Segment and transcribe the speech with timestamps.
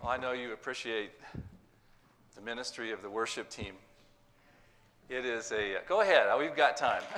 [0.00, 1.10] Well, I know you appreciate
[2.36, 3.74] the ministry of the worship team.
[5.08, 7.02] It is a, go ahead, oh, we've got time.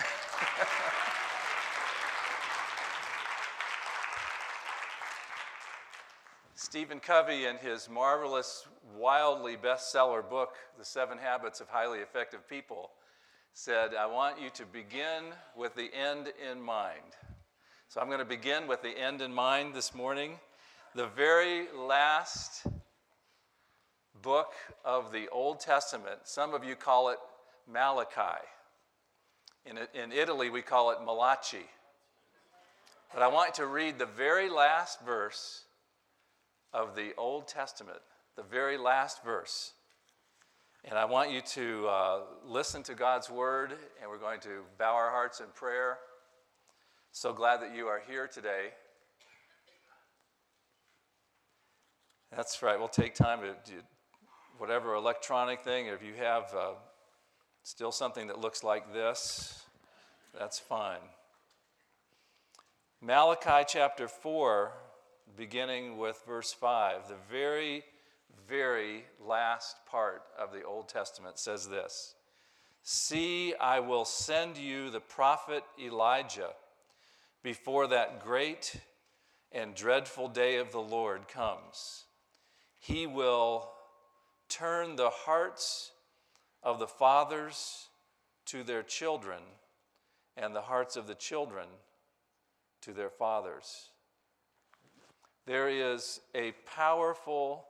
[6.55, 8.67] Stephen Covey, in his marvelous,
[8.97, 12.93] wildly bestseller book, The Seven Habits of Highly Effective People,
[13.53, 15.25] said, I want you to begin
[15.55, 17.17] with the end in mind.
[17.89, 20.39] So I'm going to begin with the end in mind this morning.
[20.97, 22.67] The very last
[24.23, 24.53] book
[24.85, 27.19] of the Old Testament, some of you call it
[27.73, 28.45] Malachi.
[29.65, 31.67] In, in Italy, we call it Malachi.
[33.15, 35.63] But I want to read the very last verse
[36.73, 38.01] of the Old Testament,
[38.35, 39.75] the very last verse.
[40.85, 44.97] And I want you to uh, listen to God's word, and we're going to bow
[44.97, 45.99] our hearts in prayer.
[47.13, 48.71] So glad that you are here today.
[52.35, 52.79] That's right.
[52.79, 53.81] We'll take time to do
[54.59, 56.73] whatever electronic thing, if you have uh,
[57.63, 59.65] still something that looks like this,
[60.39, 61.01] that's fine.
[63.01, 64.71] Malachi chapter 4,
[65.37, 67.83] beginning with verse 5, the very,
[68.47, 72.15] very last part of the Old Testament says this
[72.83, 76.51] See, I will send you the prophet Elijah
[77.43, 78.77] before that great
[79.53, 82.05] and dreadful day of the Lord comes.
[82.81, 83.71] He will
[84.49, 85.93] turn the hearts
[86.63, 87.89] of the fathers
[88.47, 89.41] to their children
[90.37, 91.67] and the hearts of the children
[92.81, 93.91] to their fathers.
[95.47, 97.67] There is a powerful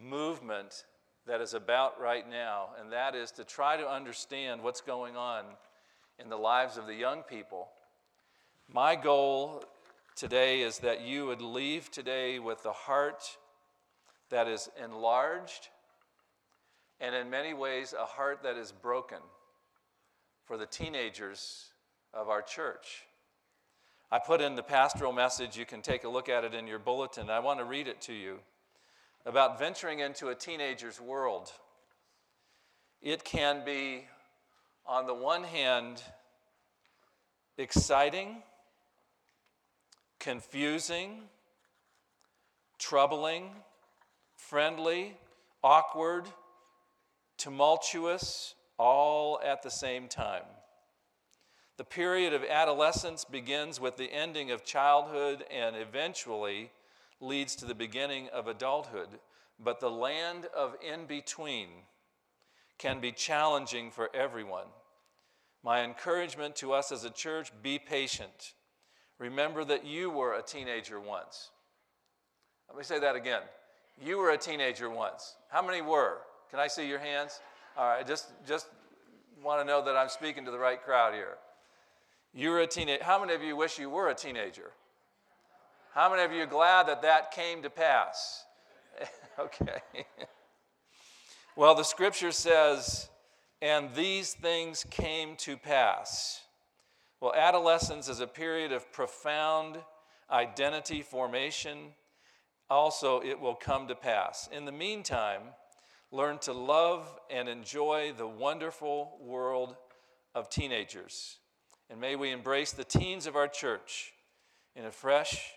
[0.00, 0.84] movement
[1.26, 5.44] that is about right now, and that is to try to understand what's going on
[6.18, 7.68] in the lives of the young people.
[8.72, 9.64] My goal
[10.14, 13.36] today is that you would leave today with the heart
[14.30, 15.68] that is enlarged
[17.00, 19.18] and in many ways, a heart that is broken
[20.44, 21.70] for the teenagers
[22.12, 23.04] of our church.
[24.12, 26.78] I put in the pastoral message, you can take a look at it in your
[26.78, 27.30] bulletin.
[27.30, 28.40] I want to read it to you
[29.24, 31.52] about venturing into a teenager's world.
[33.00, 34.06] It can be,
[34.84, 36.02] on the one hand,
[37.56, 38.42] exciting,
[40.18, 41.22] confusing,
[42.78, 43.52] troubling,
[44.50, 45.16] friendly,
[45.62, 46.24] awkward,
[47.38, 50.42] tumultuous, all at the same time.
[51.76, 56.72] The period of adolescence begins with the ending of childhood and eventually
[57.20, 59.20] leads to the beginning of adulthood.
[59.60, 61.68] But the land of in between
[62.76, 64.66] can be challenging for everyone.
[65.62, 68.54] My encouragement to us as a church be patient.
[69.16, 71.50] Remember that you were a teenager once.
[72.68, 73.42] Let me say that again.
[74.02, 75.36] You were a teenager once.
[75.48, 76.18] How many were?
[76.50, 77.40] Can I see your hands?
[77.76, 78.66] All right, just, just
[79.42, 81.38] want to know that I'm speaking to the right crowd here.
[82.34, 83.02] You were a teenager.
[83.02, 84.72] How many of you wish you were a teenager?
[85.94, 88.44] How many of you are glad that that came to pass?
[89.38, 89.80] okay.
[91.56, 93.08] well, the scripture says,
[93.60, 96.42] and these things came to pass.
[97.20, 99.78] Well, adolescence is a period of profound
[100.30, 101.94] identity formation.
[102.70, 104.48] Also, it will come to pass.
[104.52, 105.42] In the meantime,
[106.12, 109.76] learn to love and enjoy the wonderful world
[110.34, 111.38] of teenagers.
[111.90, 114.12] And may we embrace the teens of our church
[114.76, 115.52] in a fresh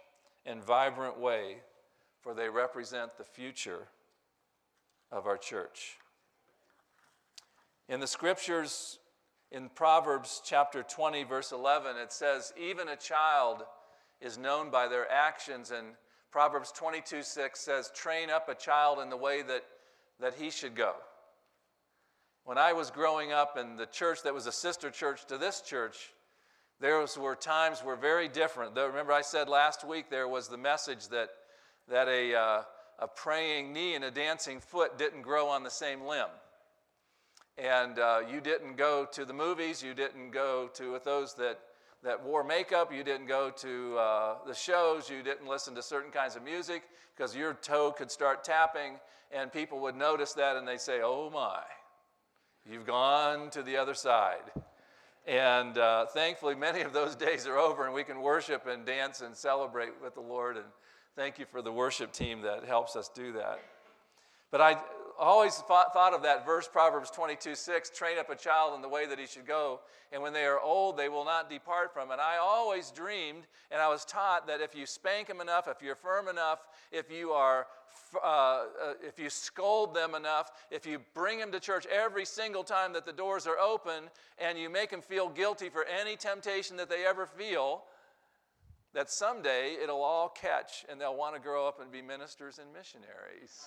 [0.46, 1.58] and vibrant way,
[2.22, 3.88] for they represent the future
[5.12, 5.98] of our church.
[7.88, 8.98] In the scriptures,
[9.52, 13.64] in Proverbs chapter 20, verse 11, it says, Even a child
[14.20, 15.70] is known by their actions.
[15.70, 15.90] And
[16.34, 19.64] Proverbs 22, 6 says, Train up a child in the way that
[20.20, 20.94] that he should go.
[22.44, 25.62] When I was growing up in the church that was a sister church to this
[25.62, 26.12] church,
[26.80, 28.76] there was, were times were very different.
[28.76, 31.30] Remember, I said last week there was the message that,
[31.88, 32.62] that a, uh,
[32.98, 36.26] a praying knee and a dancing foot didn't grow on the same limb.
[37.60, 41.60] And uh, you didn't go to the movies, you didn't go to with those that,
[42.04, 46.12] that wore makeup, you didn't go to uh, the shows, you didn't listen to certain
[46.12, 46.84] kinds of music
[47.16, 49.00] because your toe could start tapping
[49.32, 51.62] and people would notice that and they say, Oh my,
[52.70, 54.52] you've gone to the other side.
[55.26, 59.22] And uh, thankfully, many of those days are over, and we can worship and dance
[59.22, 60.58] and celebrate with the Lord.
[60.58, 60.66] And
[61.16, 63.60] thank you for the worship team that helps us do that.
[64.52, 64.78] But I,
[65.20, 69.06] always thought, of that verse, Proverbs 22 6 train up a child in the way
[69.06, 69.82] that he should go,
[70.12, 72.20] and when they are old, they will not depart from it.
[72.20, 75.96] I always dreamed, and I was taught that if you spank them enough, if you're
[75.96, 76.60] firm enough,
[76.92, 77.68] if you are
[78.16, 78.64] uh, uh,
[79.02, 83.06] if you scold them enough, if you bring them to church every single time that
[83.06, 84.04] the doors are open
[84.38, 87.84] and you make them feel guilty for any temptation that they ever feel,
[88.94, 92.72] that someday it'll all catch and they'll want to grow up and be ministers and
[92.72, 93.66] missionaries.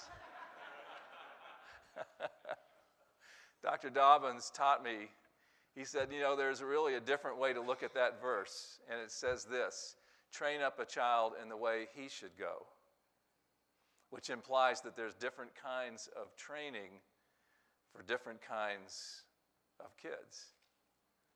[3.62, 3.90] Dr.
[3.90, 5.08] Dobbins taught me,
[5.74, 8.78] he said, you know, there's really a different way to look at that verse.
[8.90, 9.96] And it says this
[10.32, 12.66] train up a child in the way he should go,
[14.10, 17.00] which implies that there's different kinds of training
[17.94, 19.22] for different kinds
[19.80, 20.46] of kids.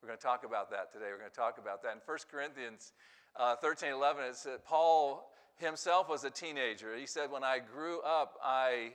[0.02, 1.06] We're going to talk about that today.
[1.10, 1.92] We're going to talk about that.
[1.92, 2.92] In 1 Corinthians
[3.36, 6.96] uh, 13 11, it said, Paul himself was a teenager.
[6.96, 8.92] He said, When I grew up, I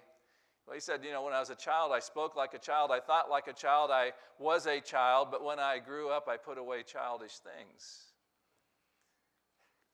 [0.65, 2.91] well, he said, You know, when I was a child, I spoke like a child,
[2.91, 6.37] I thought like a child, I was a child, but when I grew up, I
[6.37, 8.13] put away childish things.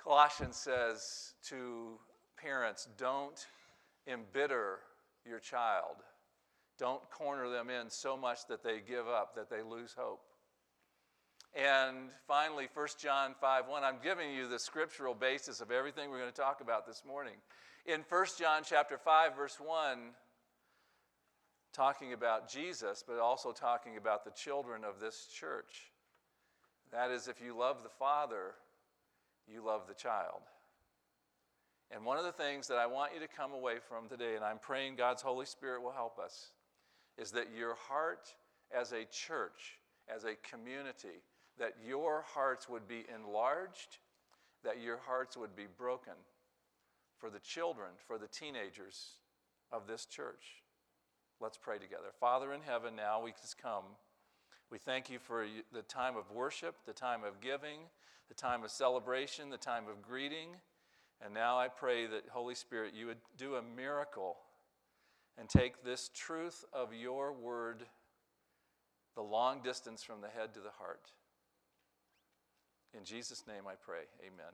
[0.01, 1.99] Colossians says to
[2.37, 3.45] parents, Don't
[4.07, 4.79] embitter
[5.25, 5.97] your child.
[6.79, 10.23] Don't corner them in so much that they give up, that they lose hope.
[11.53, 16.19] And finally, 1 John 5 1, I'm giving you the scriptural basis of everything we're
[16.19, 17.35] going to talk about this morning.
[17.85, 19.99] In 1 John chapter 5, verse 1,
[21.73, 25.91] talking about Jesus, but also talking about the children of this church.
[26.91, 28.55] That is, if you love the Father,
[29.47, 30.41] you love the child.
[31.89, 34.43] And one of the things that I want you to come away from today, and
[34.43, 36.51] I'm praying God's Holy Spirit will help us,
[37.17, 38.33] is that your heart
[38.77, 39.77] as a church,
[40.13, 41.21] as a community,
[41.59, 43.97] that your hearts would be enlarged,
[44.63, 46.13] that your hearts would be broken
[47.17, 49.15] for the children, for the teenagers
[49.71, 50.63] of this church.
[51.41, 52.11] Let's pray together.
[52.19, 53.83] Father in heaven, now we just come.
[54.69, 57.79] We thank you for the time of worship, the time of giving,
[58.27, 60.49] the time of celebration, the time of greeting.
[61.19, 64.37] And now I pray that, Holy Spirit, you would do a miracle
[65.35, 67.85] and take this truth of your word
[69.15, 71.11] the long distance from the head to the heart.
[72.95, 74.03] In Jesus' name I pray.
[74.21, 74.53] Amen.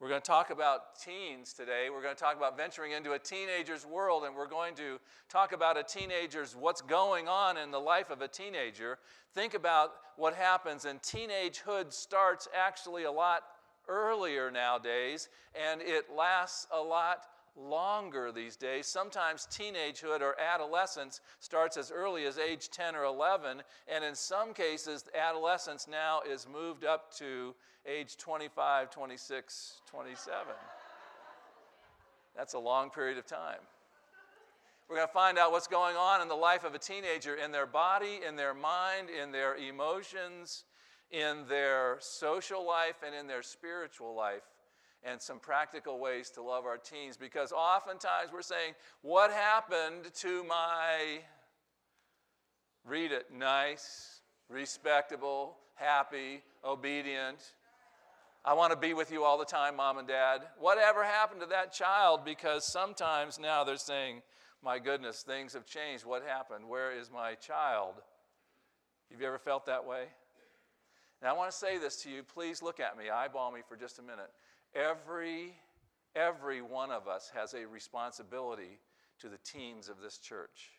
[0.00, 1.88] We're going to talk about teens today.
[1.92, 5.50] We're going to talk about venturing into a teenager's world, and we're going to talk
[5.50, 8.98] about a teenager's what's going on in the life of a teenager.
[9.34, 13.42] Think about what happens, and teenagehood starts actually a lot
[13.88, 15.30] earlier nowadays,
[15.60, 17.24] and it lasts a lot
[17.58, 18.86] longer these days.
[18.86, 23.62] Sometimes teenagehood or adolescence starts as early as age 10 or 11,
[23.92, 27.54] and in some cases, adolescence now is moved up to
[27.86, 30.46] age 25, 26, 27.
[32.36, 33.60] That's a long period of time.
[34.88, 37.52] We're going to find out what's going on in the life of a teenager in
[37.52, 40.64] their body, in their mind, in their emotions,
[41.10, 44.42] in their social life, and in their spiritual life,
[45.04, 47.16] and some practical ways to love our teens.
[47.16, 51.20] Because oftentimes we're saying, What happened to my,
[52.84, 57.52] read it, nice, respectable, happy, obedient,
[58.44, 60.40] I want to be with you all the time, mom and dad.
[60.58, 62.24] Whatever happened to that child?
[62.24, 64.22] Because sometimes now they're saying,
[64.62, 66.04] my goodness, things have changed.
[66.04, 66.68] What happened?
[66.68, 67.94] Where is my child?
[69.10, 70.04] Have you ever felt that way?
[71.22, 72.22] Now, I want to say this to you.
[72.22, 74.30] Please look at me, eyeball me for just a minute.
[74.74, 75.54] Every,
[76.14, 78.78] every one of us has a responsibility
[79.20, 80.70] to the teens of this church.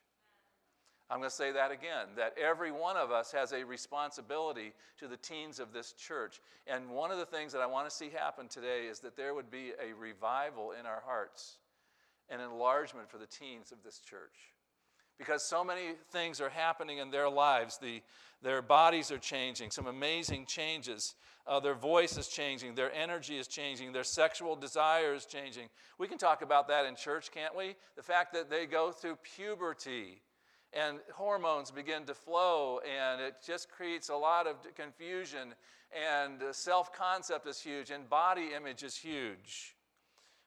[1.12, 5.08] I'm going to say that again that every one of us has a responsibility to
[5.08, 6.40] the teens of this church.
[6.68, 9.34] And one of the things that I want to see happen today is that there
[9.34, 11.58] would be a revival in our hearts,
[12.30, 14.54] an enlargement for the teens of this church.
[15.18, 17.80] Because so many things are happening in their lives.
[17.80, 18.02] The,
[18.44, 21.16] their bodies are changing, some amazing changes.
[21.50, 25.68] Uh, their voice is changing, their energy is changing, their sexual desire is changing.
[25.98, 27.76] We can talk about that in church, can't we?
[27.96, 30.22] The fact that they go through puberty
[30.74, 35.56] and hormones begin to flow, and it just creates a lot of confusion.
[35.92, 39.76] And self concept is huge, and body image is huge.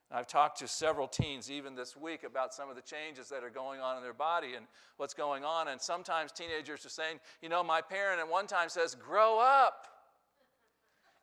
[0.09, 3.49] I've talked to several teens even this week about some of the changes that are
[3.49, 4.67] going on in their body and
[4.97, 5.69] what's going on.
[5.69, 9.87] And sometimes teenagers are saying, you know, my parent at one time says, grow up.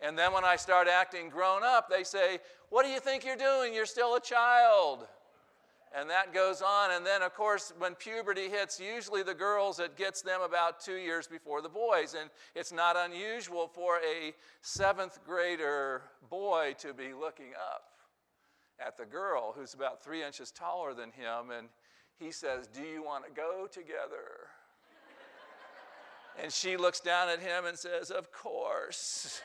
[0.03, 2.39] And then when I start acting grown up, they say,
[2.71, 3.75] what do you think you're doing?
[3.75, 5.07] You're still a child
[5.97, 6.93] and that goes on.
[6.93, 10.97] And then, of course, when puberty hits, usually the girls, it gets them about two
[10.97, 12.15] years before the boys.
[12.19, 17.85] And it's not unusual for a seventh grader boy to be looking up
[18.85, 21.51] at the girl who's about three inches taller than him.
[21.57, 21.69] And
[22.19, 24.49] he says, Do you want to go together?
[26.41, 29.43] And she looks down at him and says, Of course.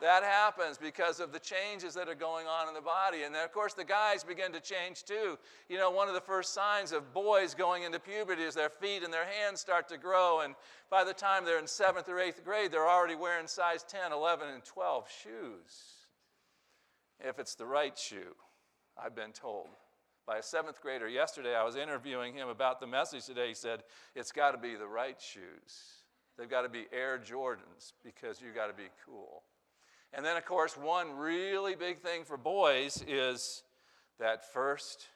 [0.00, 3.22] That happens because of the changes that are going on in the body.
[3.24, 5.38] And then, of course, the guys begin to change too.
[5.68, 9.02] You know, one of the first signs of boys going into puberty is their feet
[9.02, 10.40] and their hands start to grow.
[10.40, 10.54] And
[10.90, 14.48] by the time they're in seventh or eighth grade, they're already wearing size 10, 11,
[14.48, 15.72] and 12 shoes.
[17.20, 18.34] If it's the right shoe,
[18.96, 19.68] I've been told
[20.26, 21.54] by a seventh grader yesterday.
[21.54, 23.48] I was interviewing him about the message today.
[23.48, 23.82] He said,
[24.14, 26.00] It's got to be the right shoes.
[26.38, 29.42] They've got to be Air Jordans because you've got to be cool.
[30.12, 33.62] And then, of course, one really big thing for boys is
[34.18, 35.06] that first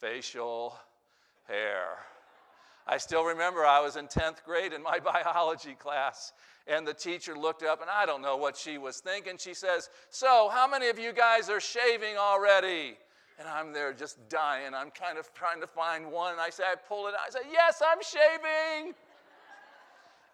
[0.00, 0.76] facial
[1.46, 1.98] hair.
[2.88, 6.32] I still remember I was in 10th grade in my biology class,
[6.66, 9.38] and the teacher looked up, and I don't know what she was thinking.
[9.38, 12.96] She says, So, how many of you guys are shaving already?
[13.38, 14.72] And I'm there just dying.
[14.74, 16.32] I'm kind of trying to find one.
[16.32, 17.26] And I say, I pull it out.
[17.26, 18.94] I say, Yes, I'm shaving.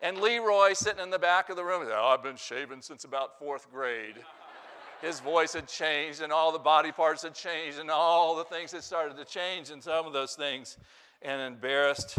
[0.03, 3.39] And Leroy sitting in the back of the room, oh, I've been shaving since about
[3.39, 4.17] fourth grade.
[5.01, 8.73] His voice had changed, and all the body parts had changed, and all the things
[8.73, 10.77] had started to change, and some of those things,
[11.23, 12.19] and embarrassed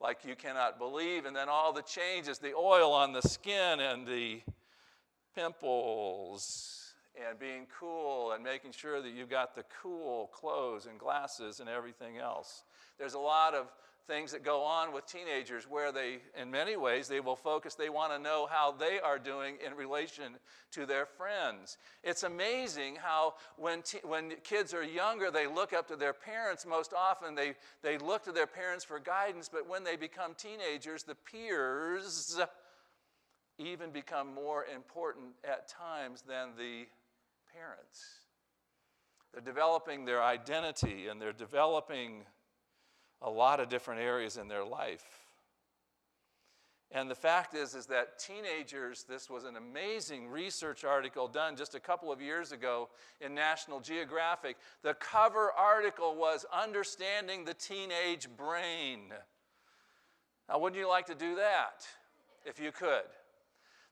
[0.00, 1.24] like you cannot believe.
[1.26, 4.40] And then all the changes the oil on the skin, and the
[5.34, 6.92] pimples,
[7.28, 11.68] and being cool, and making sure that you've got the cool clothes and glasses and
[11.68, 12.62] everything else.
[12.98, 13.66] There's a lot of
[14.10, 17.88] things that go on with teenagers where they, in many ways, they will focus, they
[17.88, 20.32] want to know how they are doing in relation
[20.72, 21.78] to their friends.
[22.02, 26.66] It's amazing how when, te- when kids are younger, they look up to their parents.
[26.66, 31.04] Most often, they, they look to their parents for guidance, but when they become teenagers,
[31.04, 32.36] the peers
[33.58, 36.86] even become more important at times than the
[37.54, 38.02] parents.
[39.32, 42.24] They're developing their identity and they're developing
[43.22, 45.04] a lot of different areas in their life.
[46.92, 51.76] And the fact is, is that teenagers, this was an amazing research article done just
[51.76, 52.88] a couple of years ago
[53.20, 54.56] in National Geographic.
[54.82, 59.12] The cover article was Understanding the Teenage Brain.
[60.48, 61.86] Now, wouldn't you like to do that
[62.44, 63.04] if you could?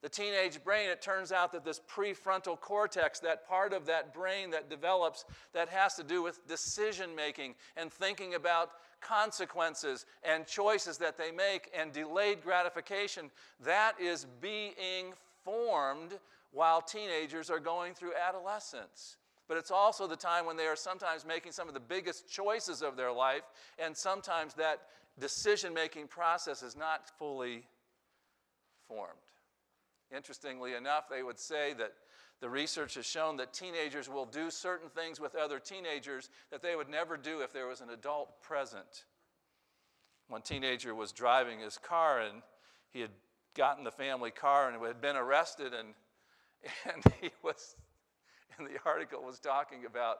[0.01, 4.51] The teenage brain, it turns out that this prefrontal cortex, that part of that brain
[4.51, 10.99] that develops, that has to do with decision making and thinking about consequences and choices
[10.99, 13.31] that they make and delayed gratification,
[13.65, 15.13] that is being
[15.45, 16.19] formed
[16.53, 19.17] while teenagers are going through adolescence.
[19.49, 22.83] But it's also the time when they are sometimes making some of the biggest choices
[22.83, 23.45] of their life,
[23.79, 24.83] and sometimes that
[25.19, 27.65] decision making process is not fully
[28.87, 29.13] formed.
[30.15, 31.93] Interestingly enough, they would say that
[32.41, 36.77] the research has shown that teenagers will do certain things with other teenagers that they
[36.77, 39.05] would never do if there was an adult present.
[40.29, 42.43] One teenager was driving his car and
[42.91, 43.11] he had
[43.55, 45.89] gotten the family car and had been arrested and,
[46.95, 47.77] and he was
[48.57, 50.19] and the article was talking about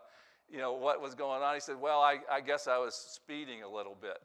[0.51, 1.55] you know what was going on.
[1.55, 4.19] He said well I, I guess i was speeding a little bit.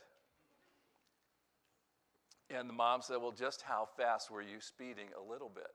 [2.49, 5.69] And the mom said well just how fast were you speeding a little bit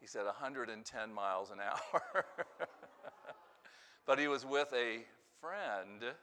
[0.00, 2.24] he said 110 miles an hour.
[4.06, 5.04] but he was with a
[5.40, 6.14] friend,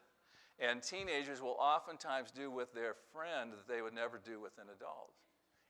[0.60, 4.68] and teenagers will oftentimes do with their friend that they would never do with an
[4.76, 5.12] adult.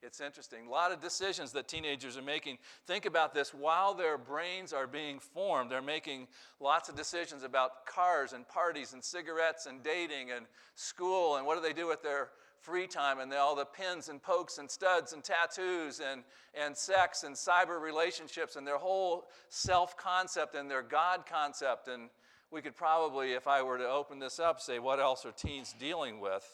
[0.02, 0.68] It's interesting.
[0.68, 2.60] A lot of decisions that teenagers are making.
[2.86, 6.28] Think about this while their brains are being formed, they're making
[6.60, 10.46] lots of decisions about cars and parties and cigarettes and dating and
[10.76, 12.30] school and what do they do with their
[12.62, 17.24] free time and all the pins and pokes and studs and tattoos and, and sex
[17.24, 21.88] and cyber relationships and their whole self concept and their God concept.
[21.88, 22.10] And
[22.52, 25.76] we could probably, if I were to open this up, say, what else are teens
[25.80, 26.46] dealing with?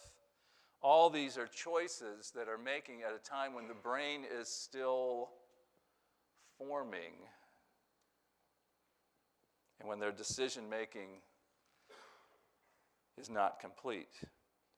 [0.82, 5.30] All these are choices that are making at a time when the brain is still
[6.58, 7.14] forming
[9.80, 11.22] and when their decision making
[13.18, 14.10] is not complete.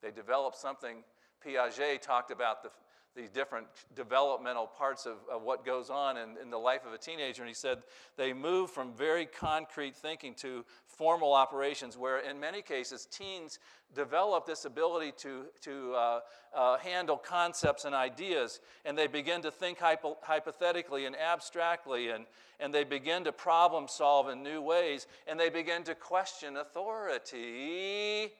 [0.01, 1.03] They develop something
[1.46, 2.70] Piaget talked about the,
[3.16, 6.98] the different developmental parts of, of what goes on in, in the life of a
[6.98, 7.44] teenager.
[7.44, 7.80] And he said
[8.18, 13.60] they move from very concrete thinking to formal operations, where in many cases teens
[13.96, 16.20] develop this ability to, to uh,
[16.56, 22.26] uh, handle concepts and ideas, and they begin to think hypo- hypothetically and abstractly, and,
[22.60, 28.32] and they begin to problem solve in new ways, and they begin to question authority.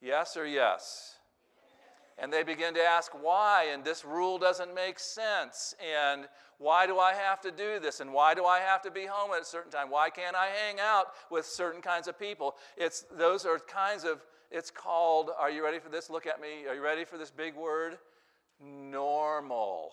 [0.00, 1.16] Yes or yes?
[2.18, 5.74] And they begin to ask why, and this rule doesn't make sense.
[5.80, 6.28] And
[6.58, 7.98] why do I have to do this?
[8.00, 9.90] And why do I have to be home at a certain time?
[9.90, 12.54] Why can't I hang out with certain kinds of people?
[12.76, 16.08] It's, those are kinds of, it's called, are you ready for this?
[16.08, 16.66] Look at me.
[16.68, 17.98] Are you ready for this big word?
[18.60, 19.90] Normal.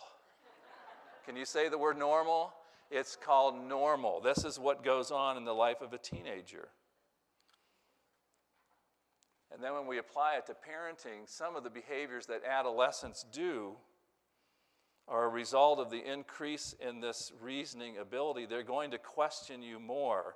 [1.25, 2.53] Can you say the word normal?
[2.91, 4.21] It's called normal.
[4.21, 6.67] This is what goes on in the life of a teenager.
[9.53, 13.75] And then when we apply it to parenting, some of the behaviors that adolescents do
[15.07, 18.45] are a result of the increase in this reasoning ability.
[18.45, 20.35] They're going to question you more.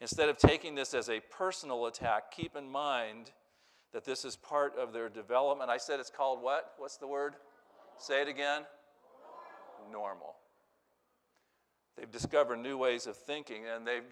[0.00, 3.30] Instead of taking this as a personal attack, keep in mind
[3.92, 5.70] that this is part of their development.
[5.70, 6.72] I said it's called what?
[6.76, 7.34] What's the word?
[7.98, 8.62] Say it again.
[9.90, 10.34] Normal.
[11.96, 14.02] They've discovered new ways of thinking, and they've,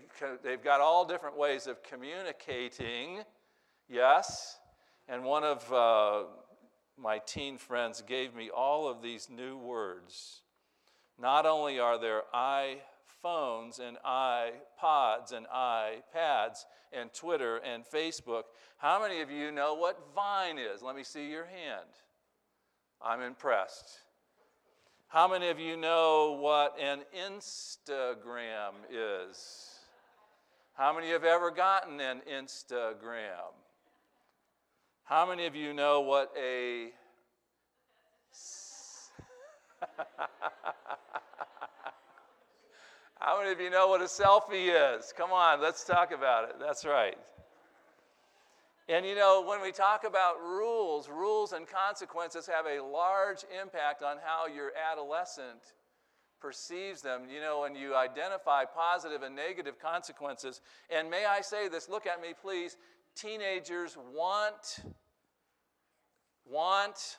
[0.42, 3.20] they've got all different ways of communicating
[3.90, 4.58] Yes.
[5.08, 6.22] And one of uh,
[6.96, 10.42] my teen friends gave me all of these new words.
[11.20, 18.44] Not only are there iPhones and iPods and iPads and Twitter and Facebook,
[18.78, 20.82] how many of you know what Vine is?
[20.82, 21.90] Let me see your hand.
[23.02, 23.98] I'm impressed.
[25.08, 29.70] How many of you know what an Instagram is?
[30.74, 33.52] How many have ever gotten an Instagram?
[35.10, 36.90] How many of you know what a
[43.18, 45.12] How many of you know what a selfie is?
[45.16, 46.60] Come on, let's talk about it.
[46.60, 47.18] That's right.
[48.88, 54.04] And you know, when we talk about rules, rules and consequences have a large impact
[54.04, 55.74] on how your adolescent
[56.40, 57.22] perceives them.
[57.28, 62.06] You know, when you identify positive and negative consequences, and may I say this, look
[62.06, 62.76] at me, please.
[63.16, 64.78] Teenagers want
[66.44, 67.18] want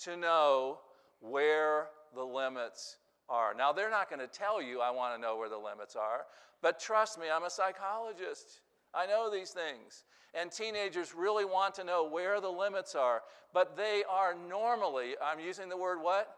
[0.00, 0.78] to know
[1.20, 2.96] where the limits
[3.28, 3.54] are.
[3.54, 6.26] Now, they're not going to tell you, I want to know where the limits are,
[6.62, 8.60] but trust me, I'm a psychologist.
[8.94, 10.04] I know these things.
[10.34, 15.40] And teenagers really want to know where the limits are, but they are normally, I'm
[15.40, 16.36] using the word what?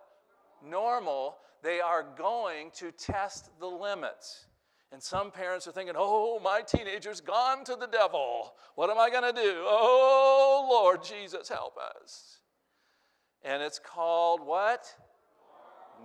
[0.65, 1.37] Normal.
[1.63, 4.47] They are going to test the limits.
[4.93, 8.53] And some parents are thinking, oh, my teenager's gone to the devil.
[8.75, 9.65] What am I going to do?
[9.65, 12.41] Oh, Lord Jesus, help us.
[13.43, 14.95] And it's called what?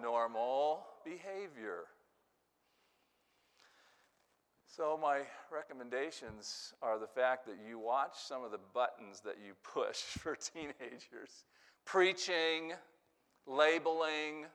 [0.01, 1.83] Normal behavior.
[4.65, 5.21] So, my
[5.51, 10.35] recommendations are the fact that you watch some of the buttons that you push for
[10.35, 11.43] teenagers
[11.83, 12.73] preaching,
[13.45, 14.45] labeling,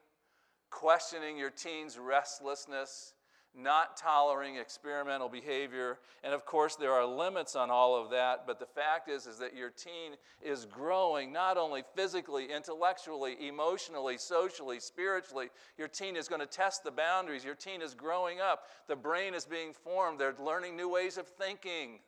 [0.71, 3.15] questioning your teen's restlessness
[3.55, 5.99] not tolerating experimental behavior.
[6.25, 9.39] And of course, there are limits on all of that, but the fact is, is
[9.39, 15.49] that your teen is growing not only physically, intellectually, emotionally, socially, spiritually.
[15.77, 17.45] Your teen is going to test the boundaries.
[17.45, 18.65] Your teen is growing up.
[18.89, 20.19] The brain is being formed.
[20.19, 22.01] They're learning new ways of thinking.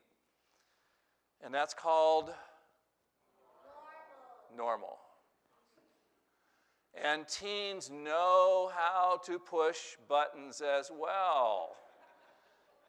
[1.45, 2.33] And that's called
[4.57, 4.79] normal.
[4.79, 5.04] normal.
[7.03, 11.77] And teens know how to push buttons as well.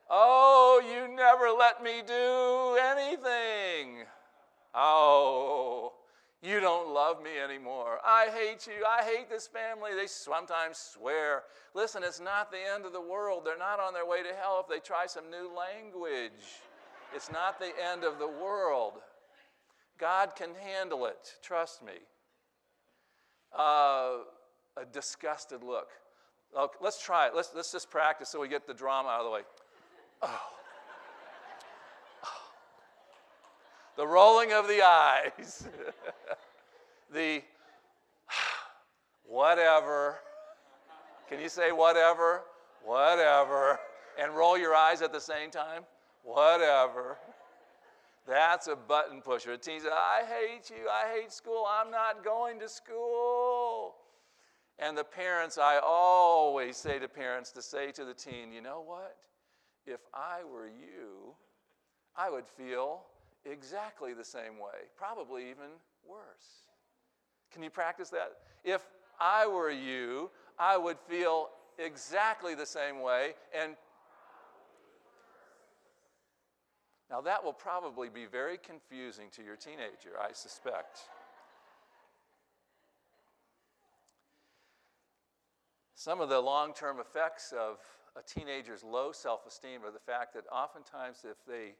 [0.10, 4.06] Oh, you never let me do anything.
[4.76, 5.94] Oh,
[6.44, 7.98] you don't love me anymore.
[8.06, 8.86] I hate you.
[8.88, 9.92] I hate this family.
[9.96, 11.44] They sometimes swear.
[11.74, 13.42] Listen, it's not the end of the world.
[13.44, 16.62] They're not on their way to hell if they try some new language.
[17.16, 18.94] It's not the end of the world.
[19.98, 21.34] God can handle it.
[21.42, 21.94] Trust me
[23.58, 24.18] uh,
[24.78, 25.90] a disgusted look.
[26.58, 27.34] Okay, let's try it.
[27.36, 29.42] Let's, let's just practice so we get the drama out of the way.
[30.22, 30.42] Oh.
[32.24, 32.52] oh.
[33.98, 35.68] The rolling of the eyes.
[37.14, 37.42] the
[39.28, 40.20] whatever.
[41.30, 42.44] Can you say whatever?
[42.84, 43.80] Whatever.
[44.20, 45.84] And roll your eyes at the same time?
[46.24, 47.18] Whatever.
[48.28, 49.54] That's a button pusher.
[49.54, 50.90] A teen says, I hate you.
[50.90, 51.66] I hate school.
[51.70, 53.96] I'm not going to school.
[54.80, 58.84] And the parents, I always say to parents to say to the teen, you know
[58.86, 59.18] what?
[59.86, 61.36] If I were you,
[62.18, 63.04] I would feel
[63.46, 65.70] exactly the same way, probably even
[66.08, 66.66] worse.
[67.54, 68.38] Can you practice that?
[68.64, 68.82] If
[69.20, 73.76] I were you, I would feel exactly the same way and
[77.10, 81.00] Now, that will probably be very confusing to your teenager, I suspect.
[85.94, 87.78] Some of the long term effects of
[88.16, 91.76] a teenager's low self esteem are the fact that oftentimes, if they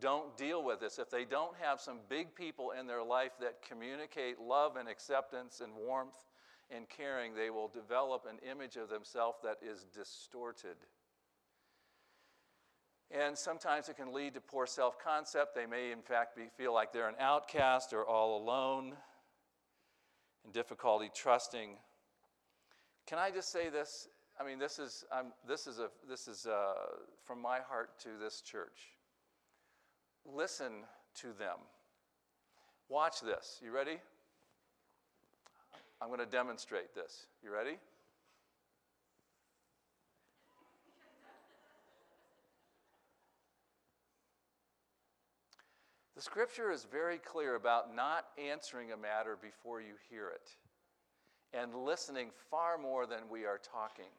[0.00, 3.62] don't deal with this, if they don't have some big people in their life that
[3.62, 6.26] communicate love and acceptance and warmth
[6.70, 10.76] and caring, they will develop an image of themselves that is distorted.
[13.10, 15.54] And sometimes it can lead to poor self concept.
[15.54, 18.92] They may, in fact, be, feel like they're an outcast or all alone
[20.44, 21.70] and difficulty trusting.
[23.06, 24.08] Can I just say this?
[24.38, 25.04] I mean, this is,
[25.46, 26.74] this is, a, this is uh,
[27.24, 28.92] from my heart to this church.
[30.24, 30.84] Listen
[31.20, 31.56] to them.
[32.88, 33.58] Watch this.
[33.64, 33.98] You ready?
[36.00, 37.26] I'm going to demonstrate this.
[37.42, 37.78] You ready?
[46.18, 50.50] The scripture is very clear about not answering a matter before you hear it
[51.56, 54.10] and listening far more than we are talking.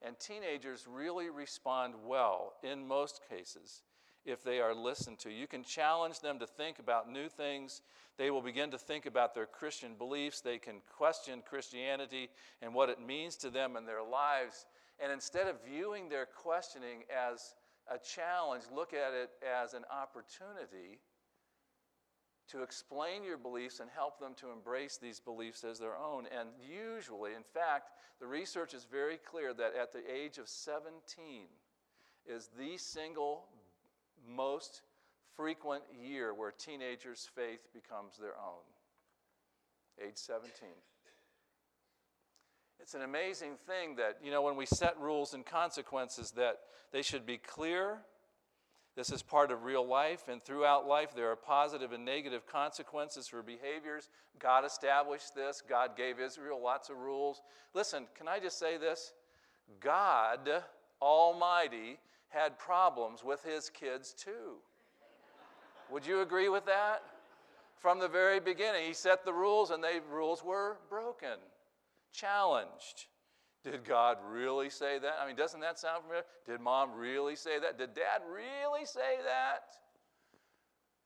[0.00, 3.82] And teenagers really respond well in most cases
[4.24, 5.30] if they are listened to.
[5.30, 7.82] You can challenge them to think about new things.
[8.16, 10.40] They will begin to think about their Christian beliefs.
[10.40, 12.30] They can question Christianity
[12.62, 14.64] and what it means to them and their lives.
[14.98, 17.52] And instead of viewing their questioning as
[17.92, 20.98] a challenge, look at it as an opportunity
[22.52, 26.26] to explain your beliefs and help them to embrace these beliefs as their own.
[26.38, 30.92] And usually, in fact, the research is very clear that at the age of 17
[32.26, 33.46] is the single
[34.28, 34.82] most
[35.34, 38.62] frequent year where teenagers' faith becomes their own.
[40.06, 40.68] Age 17.
[42.80, 46.60] It's an amazing thing that, you know, when we set rules and consequences, that
[46.92, 47.98] they should be clear.
[48.94, 53.26] This is part of real life, and throughout life, there are positive and negative consequences
[53.26, 54.10] for behaviors.
[54.38, 55.62] God established this.
[55.66, 57.40] God gave Israel lots of rules.
[57.72, 59.14] Listen, can I just say this?
[59.80, 60.62] God
[61.00, 64.56] Almighty had problems with his kids too.
[65.90, 67.02] Would you agree with that?
[67.78, 71.38] From the very beginning, he set the rules and the rules were broken,
[72.12, 73.06] challenged.
[73.64, 75.14] Did God really say that?
[75.22, 76.24] I mean, doesn't that sound familiar?
[76.46, 77.78] Did mom really say that?
[77.78, 79.64] Did dad really say that?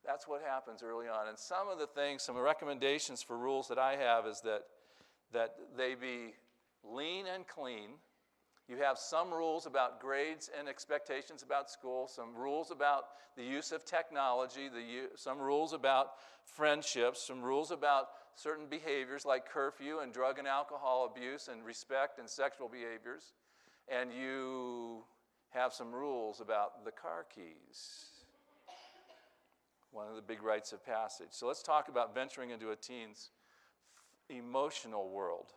[0.05, 1.27] That's what happens early on.
[1.27, 4.63] And some of the things, some recommendations for rules that I have is that,
[5.33, 6.33] that they be
[6.83, 7.89] lean and clean
[8.67, 13.05] you have some rules about grades and expectations about school, some rules about
[13.37, 16.11] the use of technology, the, some rules about
[16.43, 22.19] friendships, some rules about certain behaviors like curfew and drug and alcohol abuse and respect
[22.19, 23.33] and sexual behaviors.
[23.89, 25.03] And you
[25.49, 28.05] have some rules about the car keys.
[29.91, 31.29] One of the big rites of passage.
[31.31, 33.31] So let's talk about venturing into a teen's
[34.29, 35.53] emotional world.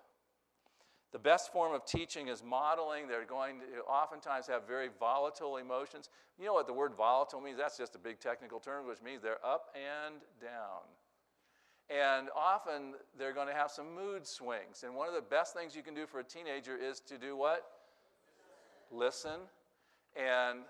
[1.12, 3.09] The best form of teaching is modeling.
[3.09, 6.09] They're going to oftentimes have very volatile emotions.
[6.38, 7.59] You know what the word volatile means?
[7.59, 10.87] That's just a big technical term, which means they're up and down.
[11.90, 14.85] And often they're going to have some mood swings.
[14.85, 17.37] And one of the best things you can do for a teenager is to do
[17.37, 17.64] what?
[18.92, 19.40] Listen
[20.16, 20.61] and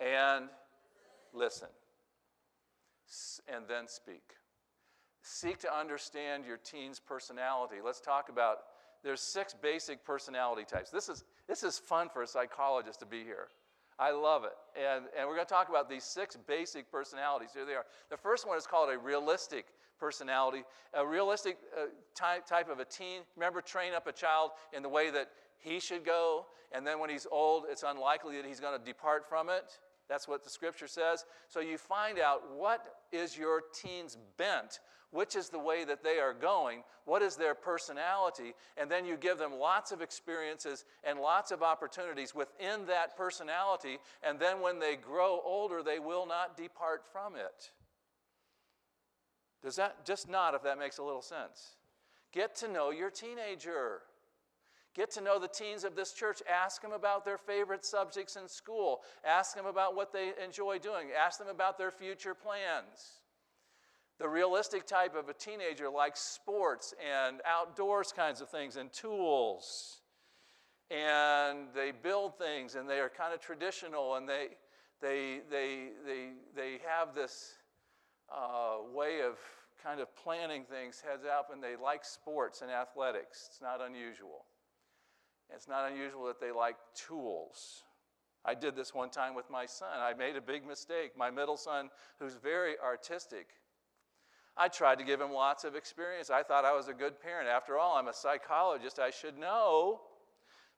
[0.00, 0.46] and
[1.32, 1.68] listen.
[3.48, 4.34] And then speak.
[5.22, 7.76] Seek to understand your teen's personality.
[7.84, 8.58] Let's talk about
[9.04, 10.90] there's six basic personality types.
[10.90, 13.48] This is, this is fun for a psychologist to be here.
[14.02, 14.56] I love it.
[14.76, 17.50] And, and we're going to talk about these six basic personalities.
[17.54, 17.86] Here they are.
[18.10, 19.66] The first one is called a realistic
[20.00, 20.64] personality.
[20.94, 21.86] A realistic uh,
[22.16, 23.20] type, type of a teen.
[23.36, 27.10] Remember, train up a child in the way that he should go, and then when
[27.10, 29.78] he's old, it's unlikely that he's going to depart from it.
[30.08, 31.24] That's what the scripture says.
[31.46, 34.80] So you find out what is your teen's bent
[35.12, 39.16] which is the way that they are going, what is their personality, and then you
[39.16, 44.80] give them lots of experiences and lots of opportunities within that personality, and then when
[44.80, 47.70] they grow older, they will not depart from it.
[49.62, 51.76] Does that just not if that makes a little sense?
[52.32, 54.00] Get to know your teenager.
[54.94, 56.42] Get to know the teens of this church.
[56.50, 59.02] Ask them about their favorite subjects in school.
[59.24, 61.08] Ask them about what they enjoy doing.
[61.16, 63.21] Ask them about their future plans.
[64.22, 70.02] The realistic type of a teenager likes sports and outdoors kinds of things and tools.
[70.92, 74.50] And they build things and they are kind of traditional and they,
[75.00, 77.54] they, they, they, they have this
[78.32, 79.38] uh, way of
[79.82, 83.48] kind of planning things heads up and they like sports and athletics.
[83.50, 84.44] It's not unusual.
[85.52, 87.82] It's not unusual that they like tools.
[88.44, 89.98] I did this one time with my son.
[89.98, 91.10] I made a big mistake.
[91.18, 93.48] My middle son, who's very artistic,
[94.56, 96.30] I tried to give him lots of experience.
[96.30, 97.48] I thought I was a good parent.
[97.48, 98.98] After all, I'm a psychologist.
[98.98, 100.00] I should know.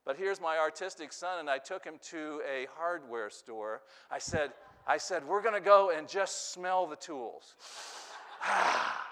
[0.04, 3.80] But here's my artistic son, and I took him to a hardware store.
[4.10, 4.52] I said,
[4.87, 7.54] I said, We're going to go and just smell the tools.
[8.42, 9.06] ah,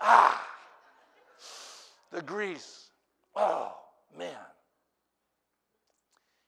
[0.00, 0.48] ah,
[2.10, 2.90] the grease.
[3.34, 3.74] Oh,
[4.18, 4.36] man.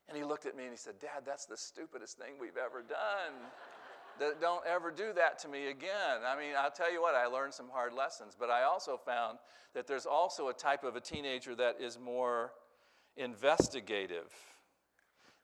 [0.09, 2.83] And he looked at me and he said, Dad, that's the stupidest thing we've ever
[2.83, 3.33] done.
[4.41, 6.21] Don't ever do that to me again.
[6.27, 9.39] I mean, I'll tell you what, I learned some hard lessons, but I also found
[9.75, 12.53] that there's also a type of a teenager that is more
[13.17, 14.33] investigative.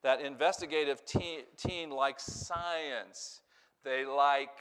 [0.03, 3.41] That investigative teen, teen likes science,
[3.85, 4.57] they like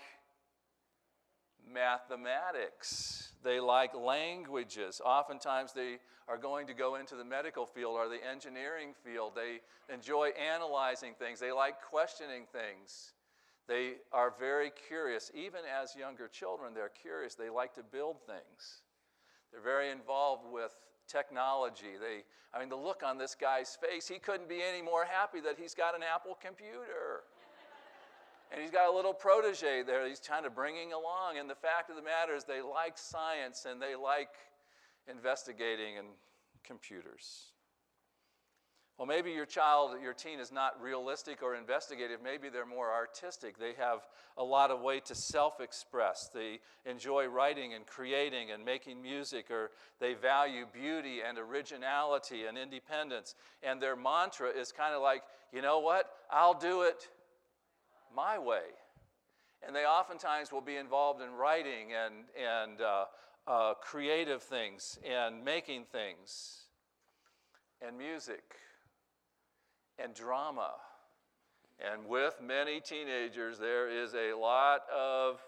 [1.71, 5.01] mathematics, they like languages.
[5.05, 9.33] Oftentimes, they are going to go into the medical field or the engineering field.
[9.35, 9.61] They
[9.93, 13.13] enjoy analyzing things, they like questioning things.
[13.69, 15.31] They are very curious.
[15.35, 17.35] Even as younger children, they're curious.
[17.35, 18.81] They like to build things.
[19.51, 20.71] They're very involved with
[21.07, 21.93] technology.
[22.01, 25.39] They, I mean, the look on this guy's face, he couldn't be any more happy
[25.41, 27.21] that he's got an Apple computer.
[28.51, 31.37] and he's got a little protege there he's kind of bringing along.
[31.37, 34.33] And the fact of the matter is, they like science and they like
[35.07, 36.07] investigating and
[36.63, 37.53] computers.
[38.99, 42.19] Well, maybe your child, your teen is not realistic or investigative.
[42.21, 43.57] Maybe they're more artistic.
[43.57, 44.05] They have
[44.37, 46.29] a lot of way to self express.
[46.33, 52.57] They enjoy writing and creating and making music, or they value beauty and originality and
[52.57, 53.35] independence.
[53.63, 56.11] And their mantra is kind of like, you know what?
[56.29, 57.07] I'll do it
[58.13, 58.67] my way.
[59.65, 63.05] And they oftentimes will be involved in writing and, and uh,
[63.47, 66.63] uh, creative things and making things
[67.81, 68.43] and music
[70.01, 70.71] and drama.
[71.79, 75.39] And with many teenagers, there is a lot of,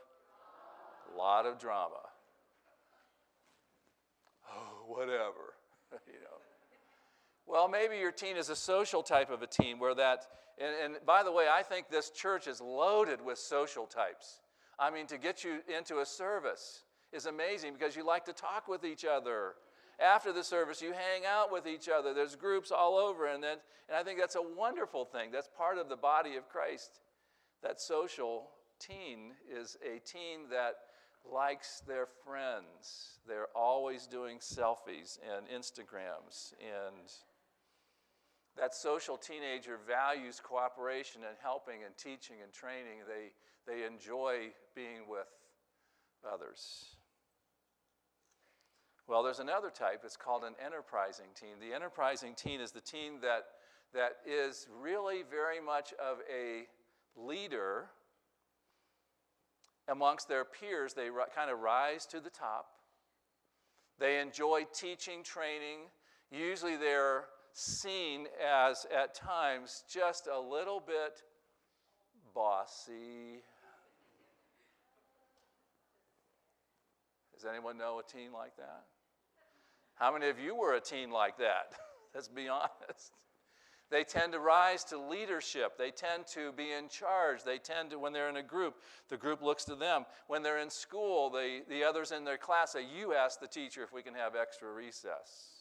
[1.17, 1.99] lot of drama.
[4.49, 5.55] Oh, whatever,
[6.07, 6.37] you know.
[7.45, 10.25] Well, maybe your teen is a social type of a teen where that,
[10.57, 14.39] and, and by the way, I think this church is loaded with social types.
[14.79, 18.67] I mean, to get you into a service is amazing because you like to talk
[18.69, 19.55] with each other
[20.01, 22.13] after the service, you hang out with each other.
[22.13, 25.31] There's groups all over, and, then, and I think that's a wonderful thing.
[25.31, 26.99] That's part of the body of Christ.
[27.61, 30.75] That social teen is a teen that
[31.31, 33.19] likes their friends.
[33.27, 36.53] They're always doing selfies and Instagrams.
[36.59, 37.11] And
[38.57, 43.05] that social teenager values cooperation and helping and teaching and training.
[43.07, 43.31] They,
[43.71, 45.27] they enjoy being with
[46.31, 46.95] others.
[49.11, 50.03] Well, there's another type.
[50.05, 51.59] It's called an enterprising teen.
[51.59, 53.43] The enterprising teen is the teen that,
[53.93, 56.61] that is really very much of a
[57.21, 57.87] leader
[59.89, 60.93] amongst their peers.
[60.93, 62.67] They kind of rise to the top.
[63.99, 65.89] They enjoy teaching, training.
[66.31, 71.21] Usually they're seen as, at times, just a little bit
[72.33, 73.43] bossy.
[77.33, 78.85] Does anyone know a teen like that?
[80.01, 81.73] How many of you were a teen like that?
[82.15, 83.13] Let's be honest.
[83.91, 85.77] They tend to rise to leadership.
[85.77, 87.43] They tend to be in charge.
[87.43, 88.77] They tend to, when they're in a group,
[89.09, 90.05] the group looks to them.
[90.25, 93.83] When they're in school, the, the others in their class say, You ask the teacher
[93.83, 95.51] if we can have extra recess.